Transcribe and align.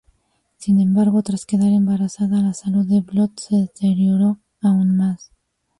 Sin 0.57 0.79
embargo, 0.79 1.21
tras 1.21 1.45
quedar 1.45 1.67
embarazada, 1.67 2.41
la 2.41 2.55
salud 2.55 2.87
de 2.87 3.01
Blood 3.01 3.33
se 3.37 3.55
deterioró 3.57 4.39
aún 4.59 4.97
más. 4.97 5.31